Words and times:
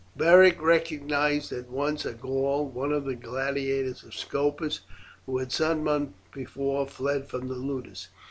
Beric 0.17 0.59
recognized 0.63 1.51
at 1.53 1.69
once 1.69 2.05
a 2.05 2.13
Gaul, 2.13 2.65
one 2.65 2.91
of 2.91 3.05
the 3.05 3.13
gladiators 3.13 4.03
of 4.03 4.15
Scopus, 4.15 4.79
who 5.27 5.37
had 5.37 5.51
some 5.51 5.83
months 5.83 6.17
before 6.33 6.87
fled 6.87 7.27
from 7.27 7.47
the 7.47 7.53
ludus. 7.53 8.07